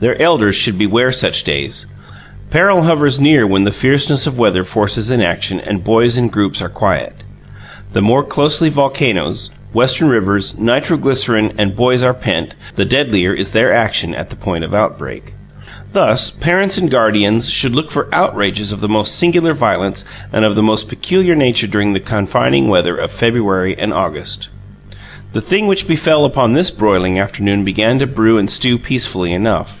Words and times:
Their 0.00 0.20
elders 0.20 0.54
should 0.54 0.76
beware 0.76 1.10
such 1.12 1.44
days. 1.44 1.86
Peril 2.50 2.82
hovers 2.82 3.18
near 3.20 3.46
when 3.46 3.64
the 3.64 3.72
fierceness 3.72 4.26
of 4.26 4.38
weather 4.38 4.62
forces 4.62 5.10
inaction 5.10 5.60
and 5.60 5.82
boys 5.82 6.18
in 6.18 6.28
groups 6.28 6.60
are 6.60 6.68
quiet. 6.68 7.24
The 7.94 8.02
more 8.02 8.22
closely 8.22 8.68
volcanoes, 8.68 9.48
Western 9.72 10.10
rivers, 10.10 10.58
nitroglycerin, 10.58 11.54
and 11.56 11.74
boys 11.74 12.02
are 12.02 12.12
pent, 12.12 12.54
the 12.74 12.84
deadlier 12.84 13.32
is 13.32 13.52
their 13.52 13.72
action 13.72 14.14
at 14.14 14.28
the 14.28 14.36
point 14.36 14.62
of 14.62 14.74
outbreak. 14.74 15.32
Thus, 15.92 16.28
parents 16.30 16.76
and 16.76 16.90
guardians 16.90 17.48
should 17.48 17.74
look 17.74 17.90
for 17.90 18.10
outrages 18.14 18.72
of 18.72 18.82
the 18.82 18.90
most 18.90 19.14
singular 19.16 19.54
violence 19.54 20.04
and 20.34 20.44
of 20.44 20.54
the 20.54 20.62
most 20.62 20.86
peculiar 20.86 21.34
nature 21.34 21.66
during 21.66 21.94
the 21.94 21.98
confining 22.00 22.68
weather 22.68 22.94
of 22.98 23.10
February 23.10 23.74
and 23.78 23.94
August. 23.94 24.50
The 25.32 25.40
thing 25.40 25.66
which 25.66 25.88
befell 25.88 26.26
upon 26.26 26.52
this 26.52 26.70
broiling 26.70 27.18
afternoon 27.18 27.64
began 27.64 27.98
to 28.00 28.06
brew 28.06 28.36
and 28.36 28.50
stew 28.50 28.76
peacefully 28.76 29.32
enough. 29.32 29.80